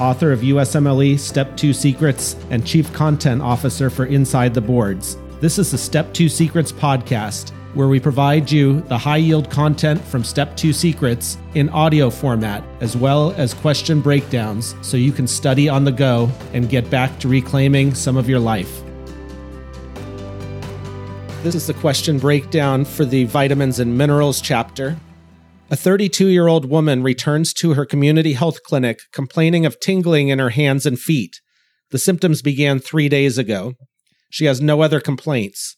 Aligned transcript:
author 0.00 0.32
of 0.32 0.40
USMLE 0.40 1.18
Step 1.18 1.56
2 1.56 1.72
Secrets 1.72 2.36
and 2.50 2.66
Chief 2.66 2.92
Content 2.92 3.42
Officer 3.42 3.90
for 3.90 4.06
Inside 4.06 4.54
the 4.54 4.60
Boards. 4.60 5.16
This 5.40 5.58
is 5.58 5.70
the 5.70 5.78
Step 5.78 6.12
2 6.14 6.28
Secrets 6.28 6.72
podcast, 6.72 7.50
where 7.74 7.88
we 7.88 8.00
provide 8.00 8.50
you 8.50 8.80
the 8.82 8.98
high 8.98 9.16
yield 9.16 9.50
content 9.50 10.00
from 10.00 10.24
Step 10.24 10.56
2 10.56 10.72
Secrets 10.72 11.38
in 11.54 11.68
audio 11.70 12.10
format, 12.10 12.64
as 12.80 12.96
well 12.96 13.32
as 13.36 13.54
question 13.54 14.00
breakdowns, 14.00 14.74
so 14.82 14.96
you 14.96 15.12
can 15.12 15.26
study 15.26 15.68
on 15.68 15.84
the 15.84 15.92
go 15.92 16.30
and 16.52 16.68
get 16.68 16.88
back 16.90 17.18
to 17.20 17.28
reclaiming 17.28 17.94
some 17.94 18.16
of 18.16 18.28
your 18.28 18.40
life. 18.40 18.82
This 21.42 21.54
is 21.54 21.66
the 21.66 21.74
question 21.74 22.18
breakdown 22.18 22.84
for 22.84 23.04
the 23.04 23.24
vitamins 23.24 23.78
and 23.78 23.96
minerals 23.96 24.40
chapter. 24.40 24.96
A 25.70 25.76
32 25.76 26.28
year 26.28 26.48
old 26.48 26.70
woman 26.70 27.02
returns 27.02 27.52
to 27.54 27.74
her 27.74 27.84
community 27.84 28.32
health 28.32 28.62
clinic 28.62 29.00
complaining 29.12 29.66
of 29.66 29.78
tingling 29.80 30.28
in 30.28 30.38
her 30.38 30.48
hands 30.48 30.86
and 30.86 30.98
feet. 30.98 31.42
The 31.90 31.98
symptoms 31.98 32.40
began 32.40 32.78
three 32.78 33.08
days 33.10 33.36
ago. 33.36 33.74
She 34.30 34.46
has 34.46 34.62
no 34.62 34.80
other 34.80 34.98
complaints. 34.98 35.76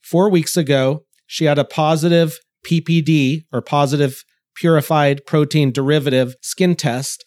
Four 0.00 0.30
weeks 0.30 0.56
ago, 0.56 1.06
she 1.26 1.46
had 1.46 1.58
a 1.58 1.64
positive 1.64 2.38
PPD 2.64 3.42
or 3.52 3.62
positive 3.62 4.22
purified 4.54 5.26
protein 5.26 5.72
derivative 5.72 6.36
skin 6.40 6.76
test 6.76 7.24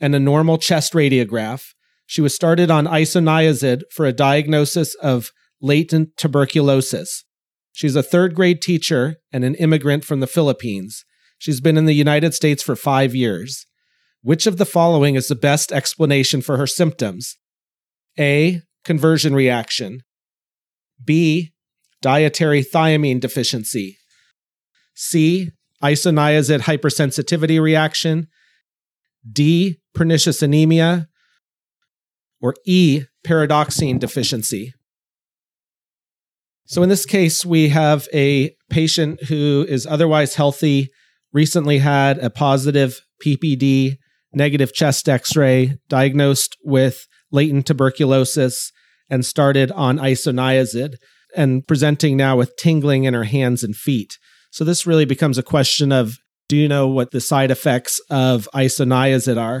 and 0.00 0.14
a 0.14 0.20
normal 0.20 0.58
chest 0.58 0.92
radiograph. 0.92 1.72
She 2.06 2.20
was 2.20 2.32
started 2.32 2.70
on 2.70 2.86
isoniazid 2.86 3.82
for 3.92 4.06
a 4.06 4.12
diagnosis 4.12 4.94
of 4.96 5.32
latent 5.60 6.16
tuberculosis. 6.16 7.24
She's 7.72 7.96
a 7.96 8.04
third 8.04 8.36
grade 8.36 8.62
teacher 8.62 9.16
and 9.32 9.42
an 9.42 9.56
immigrant 9.56 10.04
from 10.04 10.20
the 10.20 10.28
Philippines. 10.28 11.04
She's 11.38 11.60
been 11.60 11.76
in 11.76 11.84
the 11.84 11.94
United 11.94 12.34
States 12.34 12.62
for 12.62 12.76
five 12.76 13.14
years. 13.14 13.66
Which 14.22 14.46
of 14.46 14.56
the 14.56 14.66
following 14.66 15.14
is 15.14 15.28
the 15.28 15.34
best 15.34 15.70
explanation 15.70 16.42
for 16.42 16.56
her 16.56 16.66
symptoms? 16.66 17.36
A. 18.18 18.62
Conversion 18.84 19.34
reaction. 19.34 20.00
B. 21.04 21.52
Dietary 22.02 22.64
thiamine 22.64 23.20
deficiency. 23.20 23.98
C. 24.94 25.50
Isoniazid 25.82 26.60
hypersensitivity 26.60 27.60
reaction. 27.60 28.28
D. 29.30 29.78
Pernicious 29.94 30.42
anemia. 30.42 31.08
Or 32.40 32.54
E. 32.64 33.02
Pyridoxine 33.24 33.98
deficiency. 33.98 34.72
So, 36.64 36.82
in 36.82 36.88
this 36.88 37.06
case, 37.06 37.44
we 37.44 37.68
have 37.68 38.08
a 38.12 38.56
patient 38.70 39.24
who 39.24 39.64
is 39.68 39.86
otherwise 39.86 40.34
healthy 40.34 40.90
recently 41.32 41.78
had 41.78 42.18
a 42.18 42.30
positive 42.30 43.00
PPD, 43.24 43.96
negative 44.32 44.72
chest 44.72 45.08
x 45.08 45.36
ray, 45.36 45.78
diagnosed 45.88 46.56
with 46.64 47.06
latent 47.30 47.66
tuberculosis, 47.66 48.72
and 49.08 49.24
started 49.24 49.70
on 49.72 49.98
isoniazid, 49.98 50.94
and 51.36 51.66
presenting 51.66 52.16
now 52.16 52.36
with 52.36 52.56
tingling 52.56 53.04
in 53.04 53.14
her 53.14 53.24
hands 53.24 53.62
and 53.62 53.76
feet. 53.76 54.18
So, 54.50 54.64
this 54.64 54.86
really 54.86 55.04
becomes 55.04 55.38
a 55.38 55.42
question 55.42 55.92
of 55.92 56.18
do 56.48 56.56
you 56.56 56.68
know 56.68 56.86
what 56.86 57.10
the 57.10 57.20
side 57.20 57.50
effects 57.50 58.00
of 58.08 58.48
isoniazid 58.54 59.36
are? 59.36 59.60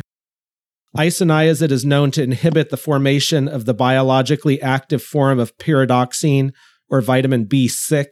Isoniazid 0.96 1.70
is 1.70 1.84
known 1.84 2.10
to 2.12 2.22
inhibit 2.22 2.70
the 2.70 2.76
formation 2.76 3.48
of 3.48 3.66
the 3.66 3.74
biologically 3.74 4.62
active 4.62 5.02
form 5.02 5.38
of 5.38 5.56
pyridoxine 5.58 6.52
or 6.88 7.00
vitamin 7.00 7.46
B6. 7.46 8.06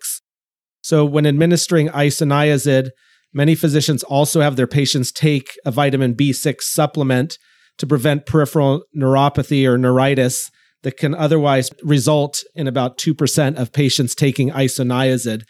So, 0.82 1.04
when 1.04 1.26
administering 1.26 1.88
isoniazid, 1.88 2.91
Many 3.34 3.56
physicians 3.56 4.05
also 4.05 4.41
have 4.41 4.55
their 4.55 4.69
patients 4.69 5.11
take 5.11 5.59
a 5.67 5.72
vitamin 5.72 6.15
B6 6.15 6.62
supplement 6.62 7.37
to 7.78 7.87
prevent 7.87 8.27
peripheral 8.27 8.84
neuropathy 8.97 9.69
or 9.69 9.77
neuritis 9.77 10.53
that 10.84 10.97
can 10.97 11.15
otherwise 11.15 11.71
result 11.83 12.45
in 12.55 12.69
about 12.69 12.97
2% 12.97 13.56
of 13.56 13.72
patients 13.72 14.15
taking 14.15 14.50
isoniazid. 14.50 15.43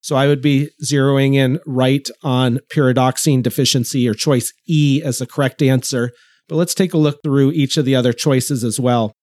So 0.00 0.14
I 0.14 0.28
would 0.28 0.40
be 0.40 0.70
zeroing 0.84 1.34
in 1.34 1.58
right 1.66 2.08
on 2.22 2.60
pyridoxine 2.72 3.42
deficiency 3.42 4.08
or 4.08 4.14
choice 4.14 4.52
E 4.68 5.02
as 5.04 5.18
the 5.18 5.26
correct 5.26 5.62
answer. 5.62 6.12
But 6.48 6.56
let's 6.56 6.74
take 6.74 6.94
a 6.94 6.98
look 6.98 7.22
through 7.24 7.52
each 7.52 7.76
of 7.76 7.84
the 7.84 7.96
other 7.96 8.12
choices 8.12 8.62
as 8.62 8.78
well. 8.78 9.14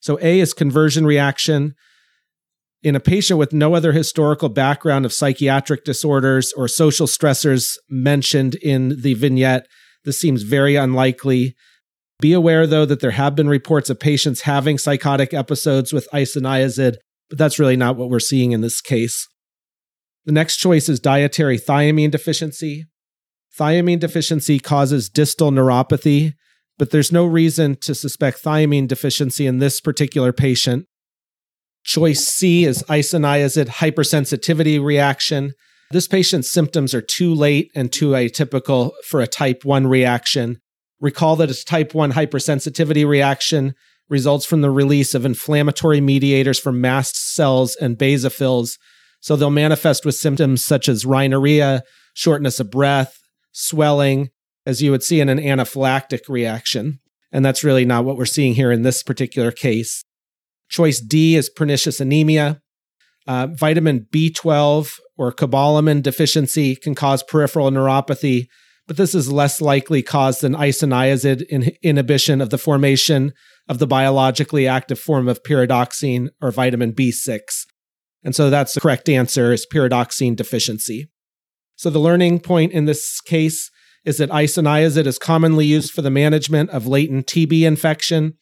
So 0.00 0.18
A 0.22 0.40
is 0.40 0.54
conversion 0.54 1.04
reaction 1.04 1.74
in 2.86 2.94
a 2.94 3.00
patient 3.00 3.36
with 3.36 3.52
no 3.52 3.74
other 3.74 3.90
historical 3.90 4.48
background 4.48 5.04
of 5.04 5.12
psychiatric 5.12 5.84
disorders 5.84 6.52
or 6.52 6.68
social 6.68 7.08
stressors 7.08 7.74
mentioned 7.90 8.54
in 8.62 9.00
the 9.02 9.14
vignette, 9.14 9.66
this 10.04 10.20
seems 10.20 10.44
very 10.44 10.76
unlikely. 10.76 11.56
Be 12.20 12.32
aware, 12.32 12.64
though, 12.64 12.84
that 12.84 13.00
there 13.00 13.10
have 13.10 13.34
been 13.34 13.48
reports 13.48 13.90
of 13.90 13.98
patients 13.98 14.42
having 14.42 14.78
psychotic 14.78 15.34
episodes 15.34 15.92
with 15.92 16.06
isoniazid, 16.14 16.94
but 17.28 17.38
that's 17.38 17.58
really 17.58 17.76
not 17.76 17.96
what 17.96 18.08
we're 18.08 18.20
seeing 18.20 18.52
in 18.52 18.60
this 18.60 18.80
case. 18.80 19.26
The 20.24 20.30
next 20.30 20.58
choice 20.58 20.88
is 20.88 21.00
dietary 21.00 21.58
thiamine 21.58 22.12
deficiency. 22.12 22.84
Thiamine 23.58 23.98
deficiency 23.98 24.60
causes 24.60 25.08
distal 25.08 25.50
neuropathy, 25.50 26.34
but 26.78 26.92
there's 26.92 27.10
no 27.10 27.26
reason 27.26 27.74
to 27.80 27.96
suspect 27.96 28.44
thiamine 28.44 28.86
deficiency 28.86 29.44
in 29.44 29.58
this 29.58 29.80
particular 29.80 30.32
patient. 30.32 30.86
Choice 31.86 32.26
C 32.26 32.64
is 32.64 32.82
isoniazid 32.88 33.68
hypersensitivity 33.68 34.82
reaction. 34.82 35.52
This 35.92 36.08
patient's 36.08 36.50
symptoms 36.50 36.92
are 36.94 37.00
too 37.00 37.32
late 37.32 37.70
and 37.76 37.92
too 37.92 38.10
atypical 38.10 38.90
for 39.06 39.20
a 39.20 39.28
type 39.28 39.64
1 39.64 39.86
reaction. 39.86 40.58
Recall 41.00 41.36
that 41.36 41.50
a 41.50 41.64
type 41.64 41.94
1 41.94 42.12
hypersensitivity 42.12 43.06
reaction 43.06 43.72
results 44.08 44.44
from 44.44 44.62
the 44.62 44.70
release 44.70 45.14
of 45.14 45.24
inflammatory 45.24 46.00
mediators 46.00 46.58
from 46.58 46.80
mast 46.80 47.34
cells 47.34 47.76
and 47.76 47.96
basophils. 47.96 48.78
So 49.20 49.36
they'll 49.36 49.50
manifest 49.50 50.04
with 50.04 50.16
symptoms 50.16 50.64
such 50.64 50.88
as 50.88 51.06
rhinorrhea, 51.06 51.84
shortness 52.14 52.58
of 52.58 52.68
breath, 52.68 53.16
swelling, 53.52 54.30
as 54.66 54.82
you 54.82 54.90
would 54.90 55.04
see 55.04 55.20
in 55.20 55.28
an 55.28 55.38
anaphylactic 55.38 56.28
reaction. 56.28 56.98
And 57.30 57.44
that's 57.44 57.62
really 57.62 57.84
not 57.84 58.04
what 58.04 58.16
we're 58.16 58.26
seeing 58.26 58.54
here 58.54 58.72
in 58.72 58.82
this 58.82 59.04
particular 59.04 59.52
case. 59.52 60.02
Choice 60.68 61.00
D 61.00 61.36
is 61.36 61.50
pernicious 61.50 62.00
anemia. 62.00 62.60
Uh, 63.26 63.48
vitamin 63.48 64.06
B12 64.12 64.92
or 65.16 65.32
cobalamin 65.32 66.02
deficiency 66.02 66.76
can 66.76 66.94
cause 66.94 67.22
peripheral 67.22 67.70
neuropathy, 67.70 68.46
but 68.86 68.96
this 68.96 69.14
is 69.14 69.32
less 69.32 69.60
likely 69.60 70.02
caused 70.02 70.42
than 70.42 70.54
isoniazid 70.54 71.42
in- 71.48 71.72
inhibition 71.82 72.40
of 72.40 72.50
the 72.50 72.58
formation 72.58 73.32
of 73.68 73.78
the 73.78 73.86
biologically 73.86 74.68
active 74.68 74.98
form 74.98 75.28
of 75.28 75.42
pyridoxine 75.42 76.28
or 76.40 76.52
vitamin 76.52 76.92
B6. 76.92 77.40
And 78.22 78.34
so 78.34 78.50
that's 78.50 78.74
the 78.74 78.80
correct 78.80 79.08
answer 79.08 79.52
is 79.52 79.66
pyridoxine 79.72 80.36
deficiency. 80.36 81.10
So 81.76 81.90
the 81.90 81.98
learning 81.98 82.40
point 82.40 82.72
in 82.72 82.86
this 82.86 83.20
case 83.20 83.70
is 84.04 84.18
that 84.18 84.30
isoniazid 84.30 85.06
is 85.06 85.18
commonly 85.18 85.66
used 85.66 85.92
for 85.92 86.02
the 86.02 86.10
management 86.10 86.70
of 86.70 86.86
latent 86.86 87.26
TB 87.26 87.62
infection 87.62 88.34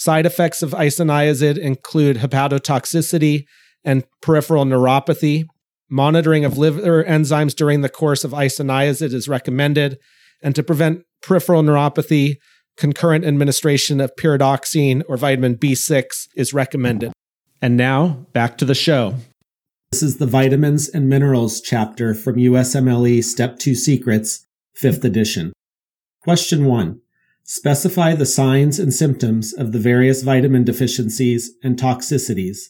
Side 0.00 0.24
effects 0.24 0.62
of 0.62 0.70
isoniazid 0.70 1.58
include 1.58 2.16
hepatotoxicity 2.16 3.44
and 3.84 4.02
peripheral 4.22 4.64
neuropathy. 4.64 5.44
Monitoring 5.90 6.42
of 6.42 6.56
liver 6.56 7.04
enzymes 7.04 7.54
during 7.54 7.82
the 7.82 7.90
course 7.90 8.24
of 8.24 8.30
isoniazid 8.30 9.12
is 9.12 9.28
recommended. 9.28 9.98
And 10.42 10.54
to 10.54 10.62
prevent 10.62 11.02
peripheral 11.20 11.62
neuropathy, 11.62 12.36
concurrent 12.78 13.26
administration 13.26 14.00
of 14.00 14.16
pyridoxine 14.18 15.02
or 15.06 15.18
vitamin 15.18 15.58
B6 15.58 16.28
is 16.34 16.54
recommended. 16.54 17.12
And 17.60 17.76
now, 17.76 18.26
back 18.32 18.56
to 18.56 18.64
the 18.64 18.74
show. 18.74 19.16
This 19.92 20.02
is 20.02 20.16
the 20.16 20.24
vitamins 20.24 20.88
and 20.88 21.10
minerals 21.10 21.60
chapter 21.60 22.14
from 22.14 22.36
USMLE 22.36 23.22
Step 23.22 23.58
2 23.58 23.74
Secrets, 23.74 24.46
5th 24.78 25.04
edition. 25.04 25.52
Question 26.22 26.64
1. 26.64 27.02
Specify 27.44 28.14
the 28.14 28.26
signs 28.26 28.78
and 28.78 28.92
symptoms 28.94 29.52
of 29.52 29.72
the 29.72 29.78
various 29.78 30.22
vitamin 30.22 30.64
deficiencies 30.64 31.52
and 31.62 31.78
toxicities. 31.78 32.68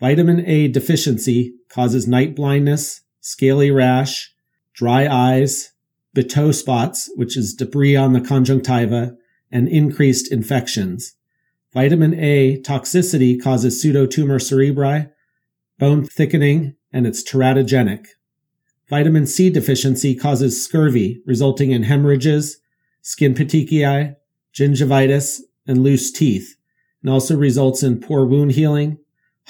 Vitamin 0.00 0.44
A 0.46 0.68
deficiency 0.68 1.54
causes 1.68 2.08
night 2.08 2.34
blindness, 2.34 3.02
scaly 3.20 3.70
rash, 3.70 4.34
dry 4.74 5.06
eyes, 5.06 5.72
Bitot 6.14 6.54
spots, 6.54 7.10
which 7.16 7.36
is 7.36 7.54
debris 7.54 7.96
on 7.96 8.12
the 8.12 8.20
conjunctiva, 8.20 9.16
and 9.50 9.68
increased 9.68 10.30
infections. 10.32 11.14
Vitamin 11.72 12.14
A 12.14 12.60
toxicity 12.62 13.40
causes 13.40 13.82
pseudotumor 13.82 14.40
cerebri, 14.40 15.10
bone 15.78 16.04
thickening, 16.04 16.76
and 16.92 17.06
it's 17.06 17.22
teratogenic. 17.22 18.06
Vitamin 18.88 19.26
C 19.26 19.50
deficiency 19.50 20.14
causes 20.14 20.62
scurvy, 20.62 21.20
resulting 21.26 21.72
in 21.72 21.84
hemorrhages, 21.84 22.58
skin 23.04 23.34
petechiae, 23.34 24.16
gingivitis, 24.54 25.40
and 25.66 25.84
loose 25.84 26.10
teeth, 26.10 26.56
and 27.02 27.12
also 27.12 27.36
results 27.36 27.82
in 27.82 28.00
poor 28.00 28.24
wound 28.24 28.52
healing, 28.52 28.98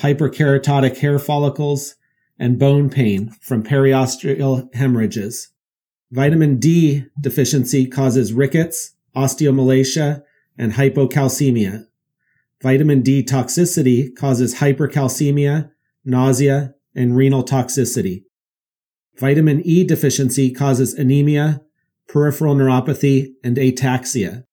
hyperkeratotic 0.00 0.98
hair 0.98 1.20
follicles, 1.20 1.94
and 2.36 2.58
bone 2.58 2.90
pain 2.90 3.30
from 3.40 3.62
periosteal 3.62 4.74
hemorrhages. 4.74 5.50
Vitamin 6.10 6.58
D 6.58 7.04
deficiency 7.20 7.86
causes 7.86 8.32
rickets, 8.32 8.96
osteomalacia, 9.14 10.24
and 10.58 10.72
hypocalcemia. 10.72 11.86
Vitamin 12.60 13.02
D 13.02 13.22
toxicity 13.22 14.14
causes 14.16 14.56
hypercalcemia, 14.56 15.70
nausea, 16.04 16.74
and 16.92 17.16
renal 17.16 17.44
toxicity. 17.44 18.24
Vitamin 19.16 19.62
E 19.64 19.84
deficiency 19.84 20.50
causes 20.50 20.92
anemia, 20.92 21.60
peripheral 22.14 22.54
neuropathy, 22.54 23.32
and 23.42 23.56
ataxia. 23.56 24.44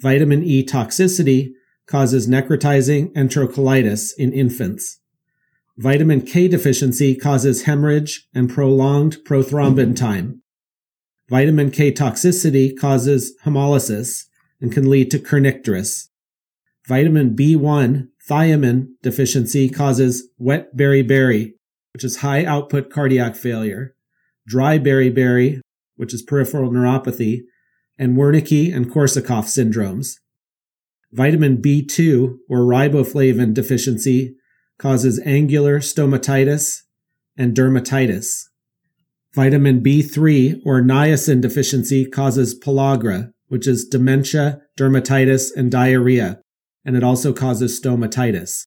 Vitamin 0.00 0.42
E 0.42 0.66
toxicity 0.66 1.52
causes 1.86 2.26
necrotizing 2.26 3.12
enterocolitis 3.12 4.10
in 4.18 4.32
infants. 4.32 4.98
Vitamin 5.78 6.20
K 6.20 6.48
deficiency 6.48 7.14
causes 7.14 7.62
hemorrhage 7.62 8.26
and 8.34 8.50
prolonged 8.50 9.18
prothrombin 9.24 9.94
time. 9.94 10.42
Vitamin 11.30 11.70
K 11.70 11.92
toxicity 11.92 12.76
causes 12.76 13.32
hemolysis 13.44 14.24
and 14.60 14.72
can 14.72 14.90
lead 14.90 15.08
to 15.12 15.20
kernicterus. 15.20 16.08
Vitamin 16.88 17.36
B1 17.36 18.08
thiamine 18.28 18.88
deficiency 19.04 19.68
causes 19.68 20.28
wet 20.38 20.76
beriberi, 20.76 21.52
which 21.92 22.02
is 22.02 22.16
high 22.16 22.44
output 22.44 22.90
cardiac 22.90 23.36
failure, 23.36 23.94
dry 24.48 24.76
beriberi, 24.76 25.60
which 25.96 26.14
is 26.14 26.22
peripheral 26.22 26.70
neuropathy, 26.70 27.40
and 27.98 28.16
Wernicke 28.16 28.74
and 28.74 28.90
Korsakoff 28.90 29.46
syndromes. 29.46 30.16
Vitamin 31.12 31.58
B2 31.58 32.36
or 32.48 32.58
riboflavin 32.60 33.54
deficiency 33.54 34.36
causes 34.78 35.20
angular 35.24 35.80
stomatitis 35.80 36.82
and 37.36 37.56
dermatitis. 37.56 38.44
Vitamin 39.34 39.82
B3 39.82 40.62
or 40.64 40.80
niacin 40.80 41.40
deficiency 41.40 42.06
causes 42.06 42.58
pellagra, 42.58 43.32
which 43.48 43.66
is 43.66 43.86
dementia, 43.86 44.60
dermatitis, 44.78 45.50
and 45.54 45.70
diarrhea, 45.70 46.40
and 46.84 46.96
it 46.96 47.04
also 47.04 47.32
causes 47.32 47.80
stomatitis. 47.80 48.66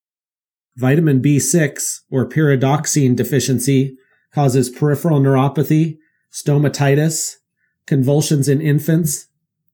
Vitamin 0.77 1.21
B6 1.21 2.01
or 2.09 2.29
pyridoxine 2.29 3.15
deficiency 3.15 3.97
causes 4.33 4.69
peripheral 4.69 5.19
neuropathy, 5.19 5.97
stomatitis, 6.31 7.35
convulsions 7.85 8.47
in 8.47 8.61
infants, 8.61 9.27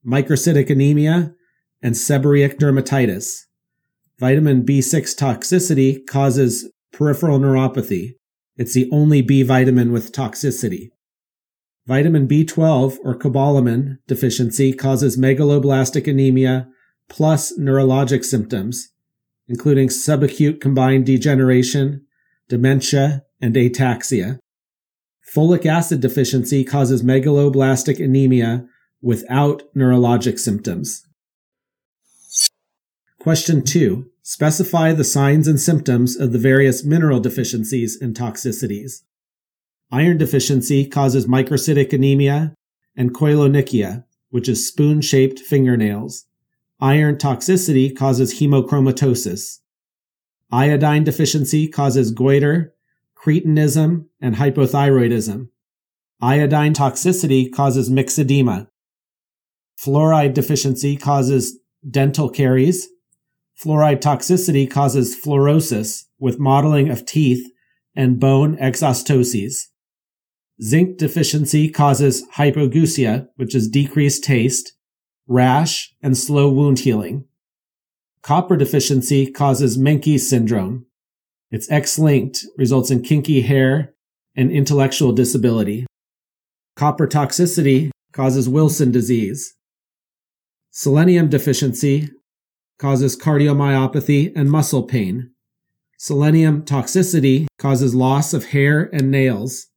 microcytic 0.06 0.70
anemia, 0.70 1.34
and 1.82 1.96
seborrheic 1.96 2.58
dermatitis. 2.58 3.42
Vitamin 4.20 4.66
B6 4.66 5.16
toxicity 5.16 6.06
causes 6.08 6.72
peripheral 6.94 7.40
neuropathy. 7.40 8.14
It's 8.56 8.74
the 8.74 8.90
only 8.92 9.22
B 9.22 9.44
vitamin 9.44 9.92
with 9.92 10.14
toxicity. 10.14 10.90
Vitamin 11.86 12.28
B12 12.28 12.98
or 13.04 13.18
cobalamin 13.18 13.98
deficiency 14.08 14.74
causes 14.74 15.18
megaloblastic 15.18 16.08
anemia 16.08 16.68
plus 17.10 17.58
neurologic 17.60 18.24
symptoms, 18.24 18.90
including 19.48 19.90
subacute 19.90 20.60
combined 20.60 21.06
degeneration, 21.06 22.06
dementia, 22.50 23.24
and 23.42 23.56
ataxia. 23.56 24.40
Folic 25.34 25.66
acid 25.66 26.02
deficiency 26.02 26.64
causes 26.64 27.02
megaloblastic 27.02 28.04
anemia 28.04 28.68
without 29.02 29.64
neurologic 29.76 30.38
symptoms. 30.38 31.04
Question 33.20 33.64
2. 33.64 34.06
Specify 34.22 34.94
the 34.94 35.04
signs 35.04 35.48
and 35.48 35.60
symptoms 35.60 36.16
of 36.16 36.32
the 36.32 36.38
various 36.38 36.84
mineral 36.84 37.20
deficiencies 37.20 37.98
and 38.00 38.16
toxicities. 38.16 39.02
Iron 39.92 40.18
deficiency 40.18 40.86
causes 40.86 41.26
microcytic 41.26 41.92
anemia 41.92 42.54
and 42.96 43.14
koilonychia, 43.14 44.04
which 44.30 44.48
is 44.48 44.68
spoon-shaped 44.68 45.40
fingernails. 45.40 46.26
Iron 46.80 47.16
toxicity 47.16 47.96
causes 47.96 48.40
hemochromatosis. 48.40 49.60
Iodine 50.52 51.04
deficiency 51.04 51.68
causes 51.68 52.12
goiter, 52.12 52.75
cretinism, 53.26 54.06
and 54.22 54.36
hypothyroidism. 54.36 55.48
Iodine 56.22 56.74
toxicity 56.74 57.52
causes 57.52 57.90
myxedema. 57.90 58.68
Fluoride 59.84 60.34
deficiency 60.34 60.96
causes 60.96 61.58
dental 61.90 62.30
caries. 62.30 62.88
Fluoride 63.62 64.00
toxicity 64.00 64.70
causes 64.70 65.16
fluorosis 65.16 66.04
with 66.20 66.40
mottling 66.40 66.90
of 66.90 67.06
teeth 67.06 67.46
and 67.96 68.20
bone 68.20 68.58
exostoses. 68.58 69.68
Zinc 70.62 70.98
deficiency 70.98 71.70
causes 71.70 72.26
hypogeusia, 72.36 73.28
which 73.36 73.56
is 73.56 73.68
decreased 73.68 74.24
taste, 74.24 74.74
rash, 75.28 75.94
and 76.02 76.18
slow 76.18 76.50
wound 76.50 76.80
healing. 76.80 77.26
Copper 78.22 78.56
deficiency 78.56 79.30
causes 79.30 79.78
Menkes 79.78 80.22
syndrome. 80.22 80.86
It's 81.52 81.70
X-linked, 81.72 82.46
results 82.58 82.92
in 82.92 83.02
kinky 83.02 83.42
hair 83.42 83.94
and 84.36 84.52
intellectual 84.52 85.12
disability. 85.12 85.86
Copper 86.76 87.08
toxicity 87.08 87.92
causes 88.12 88.50
Wilson 88.50 88.92
disease. 88.92 89.54
Selenium 90.72 91.30
deficiency 91.30 92.10
causes 92.80 93.18
cardiomyopathy 93.18 94.34
and 94.36 94.52
muscle 94.52 94.84
pain. 94.84 95.32
Selenium 95.98 96.64
toxicity 96.64 97.48
causes 97.58 97.96
loss 97.96 98.34
of 98.34 98.48
hair 98.48 98.90
and 98.92 99.10
nails. 99.10 99.68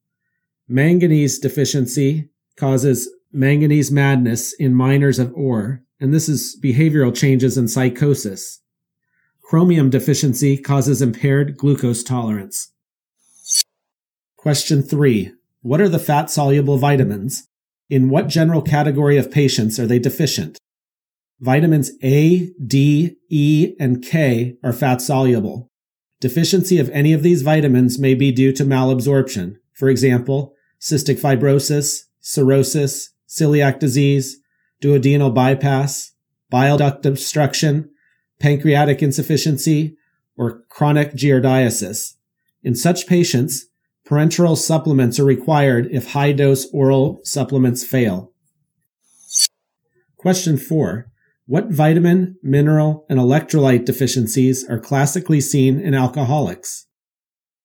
Manganese 0.66 1.38
deficiency 1.38 2.30
causes 2.56 3.08
manganese 3.32 3.92
madness 3.92 4.52
in 4.54 4.74
miners 4.74 5.18
of 5.18 5.32
ore, 5.34 5.82
and 6.00 6.12
this 6.12 6.28
is 6.28 6.58
behavioral 6.62 7.14
changes 7.14 7.56
and 7.56 7.70
psychosis. 7.70 8.60
Chromium 9.48 9.88
deficiency 9.88 10.58
causes 10.58 11.00
impaired 11.00 11.56
glucose 11.56 12.02
tolerance. 12.02 12.70
Question 14.36 14.82
three. 14.82 15.32
What 15.62 15.80
are 15.80 15.88
the 15.88 15.98
fat 15.98 16.28
soluble 16.28 16.76
vitamins? 16.76 17.48
In 17.88 18.10
what 18.10 18.28
general 18.28 18.60
category 18.60 19.16
of 19.16 19.30
patients 19.30 19.78
are 19.78 19.86
they 19.86 19.98
deficient? 19.98 20.58
Vitamins 21.40 21.92
A, 22.02 22.50
D, 22.62 23.16
E, 23.30 23.74
and 23.80 24.04
K 24.04 24.58
are 24.62 24.74
fat 24.74 25.00
soluble. 25.00 25.66
Deficiency 26.20 26.78
of 26.78 26.90
any 26.90 27.14
of 27.14 27.22
these 27.22 27.40
vitamins 27.40 27.98
may 27.98 28.14
be 28.14 28.30
due 28.30 28.52
to 28.52 28.66
malabsorption. 28.66 29.54
For 29.72 29.88
example, 29.88 30.52
cystic 30.78 31.18
fibrosis, 31.18 32.00
cirrhosis, 32.20 33.14
celiac 33.26 33.78
disease, 33.78 34.40
duodenal 34.82 35.34
bypass, 35.34 36.12
bile 36.50 36.76
duct 36.76 37.06
obstruction, 37.06 37.88
pancreatic 38.38 39.02
insufficiency, 39.02 39.96
or 40.36 40.62
chronic 40.68 41.12
giardiasis. 41.14 42.14
In 42.62 42.74
such 42.74 43.06
patients, 43.06 43.66
parenteral 44.06 44.56
supplements 44.56 45.18
are 45.18 45.24
required 45.24 45.88
if 45.90 46.12
high 46.12 46.32
dose 46.32 46.66
oral 46.72 47.20
supplements 47.24 47.84
fail. 47.84 48.32
Question 50.16 50.56
four. 50.56 51.10
What 51.46 51.70
vitamin, 51.70 52.36
mineral, 52.42 53.06
and 53.08 53.18
electrolyte 53.18 53.86
deficiencies 53.86 54.68
are 54.68 54.78
classically 54.78 55.40
seen 55.40 55.80
in 55.80 55.94
alcoholics? 55.94 56.86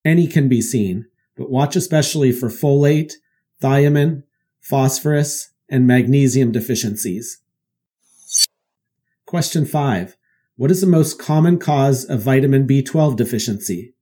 Any 0.05 0.25
can 0.25 0.47
be 0.47 0.61
seen, 0.61 1.05
but 1.35 1.49
watch 1.49 1.75
especially 1.75 2.31
for 2.31 2.49
folate, 2.49 3.13
thiamine, 3.61 4.23
phosphorus, 4.61 5.51
and 5.69 5.85
magnesium 5.85 6.51
deficiencies. 6.51 7.39
Question 9.25 9.65
5. 9.65 10.15
What 10.55 10.69
is 10.69 10.81
the 10.81 10.87
most 10.87 11.17
common 11.17 11.57
cause 11.57 12.05
of 12.05 12.21
vitamin 12.21 12.67
B12 12.67 13.15
deficiency? 13.15 13.95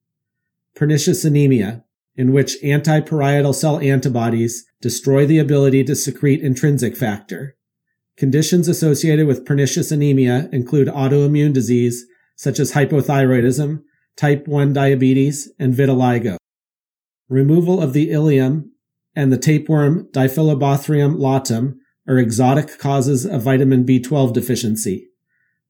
Pernicious 0.75 1.23
anemia, 1.23 1.85
in 2.17 2.33
which 2.33 2.61
antiparietal 2.61 3.55
cell 3.55 3.79
antibodies 3.79 4.65
destroy 4.81 5.25
the 5.25 5.39
ability 5.39 5.85
to 5.85 5.95
secrete 5.95 6.41
intrinsic 6.41 6.97
factor. 6.97 7.55
Conditions 8.17 8.67
associated 8.67 9.27
with 9.27 9.45
pernicious 9.45 9.93
anemia 9.93 10.49
include 10.51 10.89
autoimmune 10.89 11.53
disease 11.53 12.05
such 12.35 12.59
as 12.59 12.73
hypothyroidism, 12.73 13.83
type 14.17 14.45
1 14.45 14.73
diabetes, 14.73 15.49
and 15.57 15.73
vitiligo. 15.73 16.35
Removal 17.29 17.81
of 17.81 17.93
the 17.93 18.09
ileum 18.09 18.71
and 19.15 19.31
the 19.31 19.37
tapeworm 19.37 20.09
Diphyllobothrium 20.11 21.15
latum 21.15 21.75
are 22.09 22.17
exotic 22.17 22.77
causes 22.77 23.25
of 23.25 23.41
vitamin 23.41 23.85
B12 23.85 24.33
deficiency. 24.33 25.10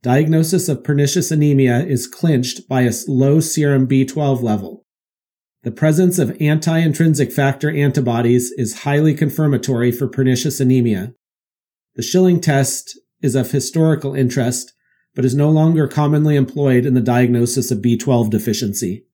Diagnosis 0.03 0.67
of 0.67 0.83
pernicious 0.83 1.29
anemia 1.29 1.85
is 1.85 2.07
clinched 2.07 2.67
by 2.67 2.81
a 2.81 2.93
low 3.07 3.39
serum 3.39 3.87
B12 3.87 4.41
level. 4.41 4.83
The 5.61 5.69
presence 5.71 6.17
of 6.17 6.35
anti 6.41 6.79
intrinsic 6.79 7.31
factor 7.31 7.69
antibodies 7.69 8.51
is 8.57 8.81
highly 8.81 9.13
confirmatory 9.13 9.91
for 9.91 10.07
pernicious 10.07 10.59
anemia. 10.59 11.13
The 11.95 12.01
Schilling 12.01 12.41
test 12.41 12.99
is 13.21 13.35
of 13.35 13.51
historical 13.51 14.15
interest, 14.15 14.73
but 15.13 15.23
is 15.23 15.35
no 15.35 15.51
longer 15.51 15.87
commonly 15.87 16.35
employed 16.35 16.87
in 16.87 16.95
the 16.95 17.01
diagnosis 17.01 17.69
of 17.69 17.77
B12 17.77 18.31
deficiency. 18.31 19.05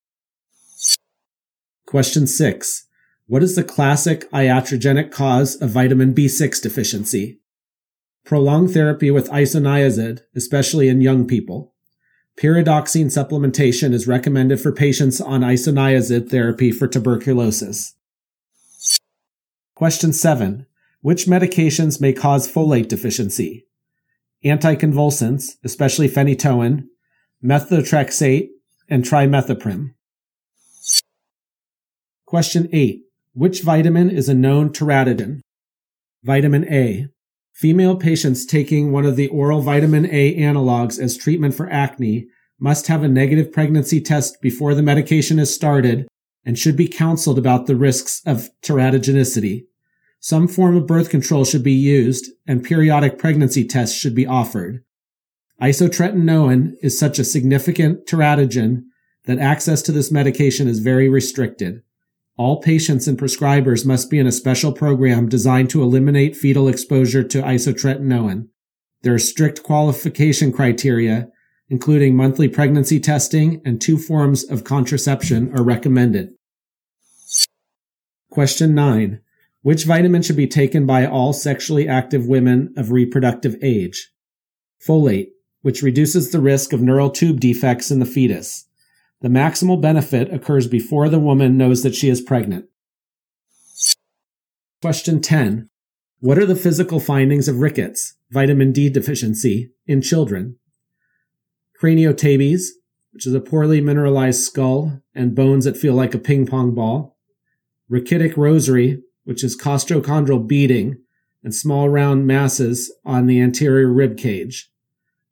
Question 1.85 2.27
6. 2.27 2.87
What 3.25 3.43
is 3.43 3.57
the 3.57 3.63
classic 3.63 4.31
iatrogenic 4.31 5.11
cause 5.11 5.55
of 5.61 5.71
vitamin 5.71 6.13
B6 6.13 6.61
deficiency? 6.61 7.41
Prolonged 8.27 8.71
therapy 8.71 9.09
with 9.09 9.29
isoniazid, 9.29 10.19
especially 10.35 10.89
in 10.89 10.99
young 10.99 11.25
people. 11.25 11.73
Pyridoxine 12.37 13.05
supplementation 13.05 13.93
is 13.93 14.05
recommended 14.05 14.59
for 14.59 14.73
patients 14.73 15.21
on 15.21 15.39
isoniazid 15.39 16.29
therapy 16.29 16.73
for 16.73 16.89
tuberculosis. 16.89 17.95
Question 19.75 20.11
7. 20.11 20.65
Which 20.99 21.25
medications 21.25 22.01
may 22.01 22.11
cause 22.11 22.51
folate 22.51 22.89
deficiency? 22.89 23.65
Anticonvulsants, 24.43 25.55
especially 25.63 26.09
phenytoin, 26.09 26.83
methotrexate, 27.41 28.49
and 28.89 29.05
trimethoprim. 29.05 29.93
Question 32.25 32.67
8. 32.73 33.03
Which 33.33 33.61
vitamin 33.61 34.09
is 34.09 34.27
a 34.27 34.33
known 34.33 34.71
teratogen? 34.71 35.39
Vitamin 36.25 36.65
A. 36.69 37.07
Female 37.57 37.95
patients 37.95 38.45
taking 38.45 38.91
one 38.91 39.03
of 39.03 39.15
the 39.15 39.29
oral 39.29 39.61
vitamin 39.61 40.05
A 40.11 40.37
analogs 40.37 40.99
as 40.99 41.17
treatment 41.17 41.55
for 41.55 41.67
acne 41.71 42.27
must 42.59 42.85
have 42.85 43.01
a 43.01 43.07
negative 43.07 43.51
pregnancy 43.51 43.99
test 43.99 44.39
before 44.43 44.75
the 44.75 44.83
medication 44.83 45.39
is 45.39 45.51
started 45.51 46.07
and 46.45 46.59
should 46.59 46.77
be 46.77 46.87
counseled 46.87 47.39
about 47.39 47.65
the 47.65 47.75
risks 47.75 48.21
of 48.27 48.51
teratogenicity. 48.61 49.63
Some 50.19 50.47
form 50.47 50.77
of 50.77 50.85
birth 50.85 51.09
control 51.09 51.45
should 51.45 51.63
be 51.63 51.73
used 51.73 52.29
and 52.45 52.63
periodic 52.63 53.17
pregnancy 53.17 53.65
tests 53.65 53.97
should 53.97 54.13
be 54.13 54.27
offered. 54.27 54.83
Isotretinoin 55.59 56.73
is 56.83 56.99
such 56.99 57.17
a 57.17 57.23
significant 57.23 58.05
teratogen 58.05 58.83
that 59.25 59.39
access 59.39 59.81
to 59.81 59.91
this 59.91 60.11
medication 60.11 60.67
is 60.67 60.77
very 60.77 61.09
restricted. 61.09 61.81
All 62.37 62.61
patients 62.61 63.07
and 63.07 63.17
prescribers 63.17 63.83
must 63.83 64.11
be 64.11 64.19
in 64.19 64.27
a 64.27 64.31
special 64.31 64.71
program 64.71 65.27
designed 65.27 65.71
to 65.71 65.81
eliminate 65.81 66.37
fetal 66.37 66.67
exposure 66.67 67.23
to 67.23 67.41
isotretinoin. 67.41 68.47
There 69.01 69.15
are 69.15 69.19
strict 69.19 69.63
qualification 69.63 70.51
criteria, 70.51 71.29
including 71.67 72.15
monthly 72.15 72.47
pregnancy 72.47 72.99
testing 72.99 73.59
and 73.65 73.81
two 73.81 73.97
forms 73.97 74.43
of 74.43 74.63
contraception 74.63 75.51
are 75.57 75.63
recommended. 75.63 76.29
Question 78.29 78.75
9. 78.75 79.19
Which 79.63 79.85
vitamin 79.85 80.21
should 80.21 80.37
be 80.37 80.47
taken 80.47 80.85
by 80.85 81.07
all 81.07 81.33
sexually 81.33 81.87
active 81.87 82.27
women 82.27 82.71
of 82.77 82.91
reproductive 82.91 83.55
age? 83.63 84.11
Folate, 84.85 85.29
which 85.63 85.81
reduces 85.81 86.31
the 86.31 86.39
risk 86.39 86.71
of 86.71 86.81
neural 86.81 87.09
tube 87.09 87.39
defects 87.39 87.89
in 87.89 87.97
the 87.97 88.05
fetus. 88.05 88.67
The 89.21 89.29
maximal 89.29 89.81
benefit 89.81 90.31
occurs 90.31 90.67
before 90.67 91.09
the 91.09 91.19
woman 91.19 91.57
knows 91.57 91.81
that 91.83 91.95
she 91.95 92.09
is 92.09 92.21
pregnant. 92.21 92.65
Question 94.81 95.21
10. 95.21 95.69
What 96.19 96.37
are 96.37 96.45
the 96.45 96.55
physical 96.55 96.99
findings 96.99 97.47
of 97.47 97.57
rickets, 97.57 98.15
vitamin 98.29 98.71
D 98.71 98.89
deficiency, 98.89 99.71
in 99.87 100.01
children? 100.01 100.57
Craniotabes, 101.81 102.63
which 103.11 103.25
is 103.25 103.33
a 103.33 103.39
poorly 103.39 103.81
mineralized 103.81 104.41
skull 104.41 105.01
and 105.15 105.35
bones 105.35 105.65
that 105.65 105.77
feel 105.77 105.95
like 105.95 106.13
a 106.13 106.19
ping 106.19 106.45
pong 106.45 106.75
ball. 106.75 107.17
Rachitic 107.91 108.37
rosary, 108.37 109.01
which 109.23 109.43
is 109.43 109.59
costochondral 109.59 110.47
beading 110.47 110.97
and 111.43 111.55
small 111.55 111.89
round 111.89 112.27
masses 112.27 112.93
on 113.03 113.25
the 113.25 113.41
anterior 113.41 113.91
rib 113.91 114.17
cage. 114.17 114.69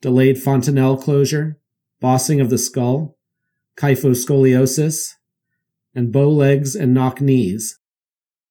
Delayed 0.01 0.41
fontanelle 0.41 0.97
closure, 0.97 1.59
bossing 1.99 2.41
of 2.41 2.49
the 2.49 2.57
skull, 2.57 3.14
kyphoscoliosis, 3.77 5.13
and 5.93 6.11
bow 6.11 6.29
legs 6.29 6.75
and 6.75 6.93
knock 6.93 7.21
knees. 7.21 7.79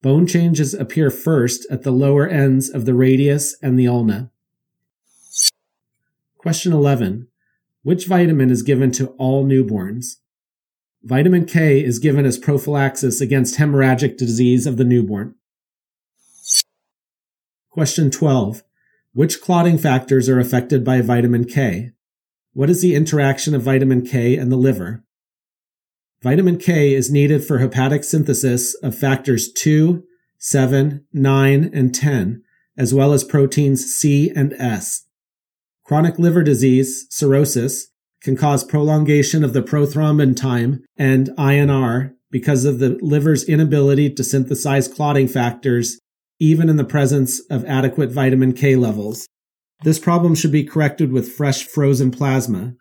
Bone 0.03 0.27
changes 0.27 0.75
appear 0.75 1.11
first 1.11 1.67
at 1.71 1.83
the 1.83 1.91
lower 1.91 2.27
ends 2.27 2.69
of 2.69 2.85
the 2.85 2.95
radius 2.95 3.57
and 3.63 3.79
the 3.79 3.89
ulna. 3.89 4.31
Question 6.39 6.73
11. 6.73 7.29
Which 7.83 8.07
vitamin 8.07 8.51
is 8.51 8.63
given 8.63 8.93
to 8.93 9.09
all 9.19 9.45
newborns? 9.45 10.17
Vitamin 11.03 11.45
K 11.45 11.85
is 11.85 11.99
given 11.99 12.25
as 12.25 12.39
prophylaxis 12.39 13.21
against 13.21 13.59
hemorrhagic 13.59 14.17
disease 14.17 14.67
of 14.67 14.79
the 14.79 14.85
newborn. 14.85 15.35
Question 17.71 18.11
12. 18.11 18.63
Which 19.13 19.41
clotting 19.41 19.77
factors 19.77 20.29
are 20.29 20.41
affected 20.41 20.83
by 20.85 21.03
vitamin 21.03 21.45
K? 21.45 21.93
What 22.55 22.71
is 22.71 22.81
the 22.81 22.95
interaction 22.95 23.55
of 23.55 23.63
vitamin 23.63 24.07
K 24.07 24.37
and 24.37 24.51
the 24.51 24.57
liver? 24.57 25.04
Vitamin 26.25 26.57
K 26.57 26.95
is 26.95 27.11
needed 27.11 27.45
for 27.45 27.59
hepatic 27.59 28.03
synthesis 28.03 28.75
of 28.77 28.97
factors 28.97 29.53
2, 29.53 30.03
7, 30.39 31.05
9, 31.13 31.71
and 31.75 31.95
10, 31.95 32.43
as 32.79 32.95
well 32.95 33.13
as 33.13 33.23
proteins 33.23 33.85
C 33.95 34.33
and 34.35 34.55
S. 34.55 35.05
Chronic 35.85 36.19
liver 36.19 36.43
disease, 36.43 37.07
cirrhosis, 37.11 37.89
can 38.23 38.39
cause 38.39 38.65
prolongation 38.65 39.45
of 39.45 39.53
the 39.53 39.61
prothrombin 39.61 40.35
time 40.35 40.83
and 40.97 41.29
INR 41.37 42.13
because 42.31 42.65
of 42.65 42.79
the 42.79 42.99
liver's 43.03 43.45
inability 43.45 44.09
to 44.09 44.25
synthesize 44.25 44.89
clotting 44.89 45.29
factors 45.29 46.01
even 46.41 46.71
in 46.71 46.77
the 46.79 46.85
presence 46.85 47.43
of 47.51 47.67
adequate 47.67 48.11
vitamin 48.11 48.55
K 48.55 48.77
levels. 48.77 49.27
This 49.83 49.99
problem 49.99 50.35
should 50.35 50.53
be 50.53 50.65
corrected 50.65 51.13
with 51.13 51.31
fresh 51.31 51.65
frozen 51.65 52.11
plasma, 52.11 52.77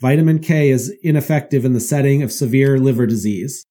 Vitamin 0.00 0.38
K 0.38 0.70
is 0.70 0.94
ineffective 1.02 1.64
in 1.64 1.72
the 1.72 1.80
setting 1.80 2.22
of 2.22 2.30
severe 2.30 2.78
liver 2.78 3.04
disease. 3.04 3.64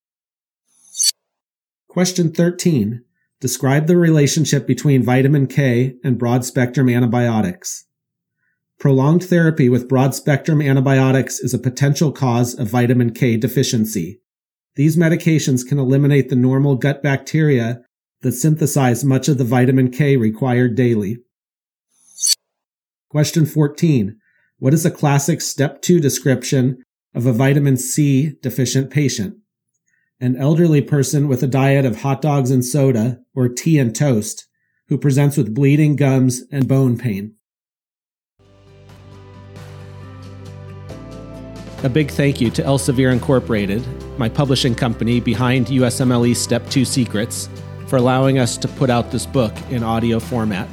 Question 1.87 2.33
13. 2.33 3.01
Describe 3.39 3.87
the 3.87 3.95
relationship 3.95 4.67
between 4.67 5.03
vitamin 5.03 5.47
K 5.47 5.95
and 6.03 6.19
broad 6.19 6.43
spectrum 6.43 6.89
antibiotics. 6.89 7.85
Prolonged 8.77 9.23
therapy 9.23 9.69
with 9.69 9.87
broad 9.87 10.13
spectrum 10.13 10.61
antibiotics 10.61 11.39
is 11.39 11.53
a 11.53 11.59
potential 11.59 12.11
cause 12.11 12.53
of 12.55 12.67
vitamin 12.67 13.13
K 13.13 13.37
deficiency. 13.37 14.19
These 14.75 14.97
medications 14.97 15.65
can 15.65 15.79
eliminate 15.79 16.29
the 16.29 16.35
normal 16.35 16.75
gut 16.75 17.01
bacteria 17.01 17.81
that 18.21 18.33
synthesize 18.33 19.05
much 19.05 19.29
of 19.29 19.37
the 19.37 19.43
vitamin 19.45 19.91
K 19.91 20.17
required 20.17 20.75
daily. 20.75 21.19
Question 23.09 23.45
14. 23.45 24.19
What 24.59 24.73
is 24.73 24.87
a 24.87 24.91
classic 24.91 25.41
step 25.41 25.83
two 25.83 25.99
description 25.99 26.83
of 27.13 27.27
a 27.27 27.31
vitamin 27.31 27.77
C 27.77 28.37
deficient 28.41 28.89
patient? 28.89 29.37
An 30.19 30.35
elderly 30.35 30.81
person 30.81 31.27
with 31.27 31.43
a 31.43 31.47
diet 31.47 31.85
of 31.85 32.01
hot 32.01 32.23
dogs 32.23 32.49
and 32.49 32.65
soda 32.65 33.19
or 33.35 33.49
tea 33.49 33.77
and 33.77 33.95
toast 33.95 34.47
who 34.87 34.97
presents 34.97 35.37
with 35.37 35.53
bleeding 35.53 35.95
gums 35.95 36.41
and 36.51 36.67
bone 36.67 36.97
pain. 36.97 37.35
A 41.83 41.89
big 41.89 42.09
thank 42.09 42.41
you 42.41 42.49
to 42.49 42.63
Elsevier 42.63 43.13
Incorporated, 43.13 43.85
my 44.17 44.27
publishing 44.27 44.73
company 44.73 45.19
behind 45.19 45.67
USMLE 45.67 46.35
Step 46.35 46.67
2 46.71 46.83
Secrets, 46.83 47.47
for 47.85 47.97
allowing 47.97 48.39
us 48.39 48.57
to 48.57 48.67
put 48.67 48.89
out 48.89 49.11
this 49.11 49.27
book 49.27 49.53
in 49.69 49.83
audio 49.83 50.19
format 50.19 50.67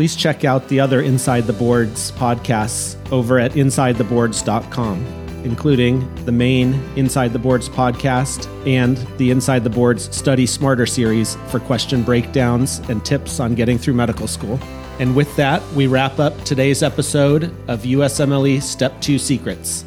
please 0.00 0.16
check 0.16 0.46
out 0.46 0.66
the 0.68 0.80
other 0.80 1.02
Inside 1.02 1.42
the 1.42 1.52
Boards 1.52 2.10
podcasts 2.12 2.96
over 3.12 3.38
at 3.38 3.50
InsideTheBoards.com, 3.52 5.04
including 5.44 6.24
the 6.24 6.32
main 6.32 6.72
Inside 6.96 7.34
the 7.34 7.38
Boards 7.38 7.68
podcast 7.68 8.48
and 8.66 8.96
the 9.18 9.30
Inside 9.30 9.62
the 9.62 9.68
Boards 9.68 10.08
Study 10.16 10.46
Smarter 10.46 10.86
series 10.86 11.36
for 11.48 11.60
question 11.60 12.02
breakdowns 12.02 12.78
and 12.88 13.04
tips 13.04 13.40
on 13.40 13.54
getting 13.54 13.76
through 13.76 13.92
medical 13.92 14.26
school. 14.26 14.58
And 14.98 15.14
with 15.14 15.36
that, 15.36 15.62
we 15.74 15.86
wrap 15.86 16.18
up 16.18 16.44
today's 16.44 16.82
episode 16.82 17.54
of 17.68 17.82
USMLE 17.82 18.62
Step 18.62 18.98
2 19.02 19.18
Secrets. 19.18 19.84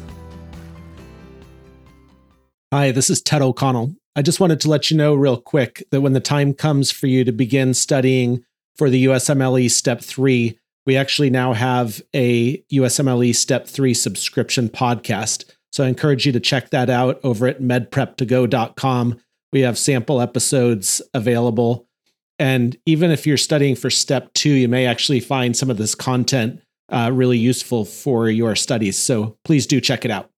Hi, 2.72 2.92
this 2.92 3.10
is 3.10 3.20
Ted 3.20 3.42
O'Connell. 3.42 3.96
I 4.14 4.22
just 4.22 4.38
wanted 4.38 4.60
to 4.60 4.70
let 4.70 4.92
you 4.92 4.96
know 4.96 5.16
real 5.16 5.38
quick 5.40 5.82
that 5.90 6.02
when 6.02 6.12
the 6.12 6.20
time 6.20 6.54
comes 6.54 6.92
for 6.92 7.08
you 7.08 7.24
to 7.24 7.32
begin 7.32 7.74
studying 7.74 8.44
for 8.76 8.90
the 8.90 9.06
USMLE 9.06 9.70
Step 9.70 10.00
3, 10.00 10.58
we 10.86 10.96
actually 10.96 11.30
now 11.30 11.52
have 11.52 12.02
a 12.14 12.58
USMLE 12.72 13.34
Step 13.34 13.66
3 13.66 13.94
subscription 13.94 14.68
podcast. 14.68 15.44
So 15.72 15.84
I 15.84 15.88
encourage 15.88 16.26
you 16.26 16.32
to 16.32 16.40
check 16.40 16.70
that 16.70 16.90
out 16.90 17.20
over 17.24 17.46
at 17.46 17.60
medprep2go.com. 17.60 19.20
We 19.52 19.60
have 19.60 19.78
sample 19.78 20.20
episodes 20.20 21.00
available. 21.14 21.88
And 22.38 22.76
even 22.86 23.10
if 23.10 23.26
you're 23.26 23.36
studying 23.36 23.76
for 23.76 23.90
Step 23.90 24.32
2, 24.34 24.50
you 24.50 24.68
may 24.68 24.86
actually 24.86 25.20
find 25.20 25.56
some 25.56 25.70
of 25.70 25.76
this 25.76 25.94
content 25.94 26.60
uh, 26.90 27.10
really 27.12 27.38
useful 27.38 27.84
for 27.84 28.28
your 28.28 28.54
studies. 28.56 28.98
So 28.98 29.36
please 29.44 29.66
do 29.66 29.80
check 29.80 30.04
it 30.04 30.10
out. 30.10 30.30